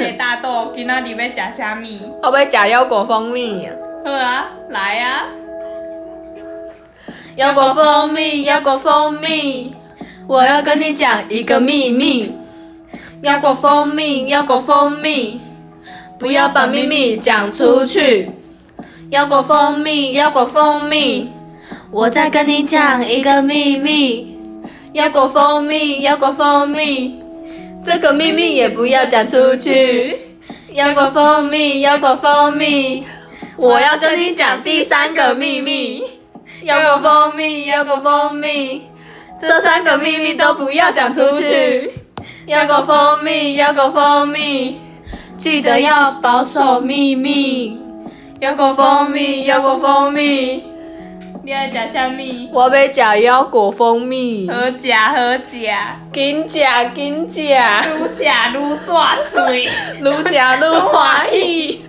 [0.00, 2.18] 诶大肚，今仔日要食啥物？
[2.22, 3.74] 我要食腰果蜂蜜啊！
[4.02, 5.24] 好啊，来啊！
[7.36, 9.74] 腰果蜂蜜，腰果蜂蜜，
[10.26, 12.34] 我要跟你讲一个秘密。
[13.22, 15.38] 腰果蜂蜜，腰果蜂蜜，
[16.18, 18.30] 不要把秘密讲出去。
[19.10, 21.30] 腰果蜂蜜，腰果蜂蜜，
[21.90, 24.38] 我再跟你讲一个秘密。
[24.94, 27.19] 腰果蜂蜜，腰果蜂蜜，
[27.82, 30.18] 这个秘密也不要讲出去。
[30.72, 33.04] 腰果蜂蜜，腰果蜂蜜，
[33.56, 36.02] 我要跟你讲第三个秘密。
[36.64, 38.82] 腰果蜂蜜，腰果蜂蜜，
[39.40, 41.90] 这三个秘密都不要讲出去。
[42.46, 44.78] 腰果蜂蜜，腰果蜂蜜，
[45.38, 47.80] 记得要保守秘密。
[48.40, 50.62] 腰果蜂蜜，腰果蜂蜜，
[51.42, 52.50] 你爱食啥物？
[52.52, 55.66] 我要吃腰果蜂蜜，好食好食，
[56.12, 56.58] 紧食
[56.94, 59.64] 紧食，愈食愈煞嘴。
[60.00, 61.79] 愈吃愈欢喜。